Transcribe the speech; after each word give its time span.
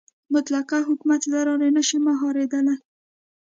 مطلقه 0.33 0.77
حکومت 0.89 1.21
له 1.31 1.39
لارې 1.45 1.69
نه 1.77 1.81
شي 1.87 1.97
مهارېدلی. 2.07 2.75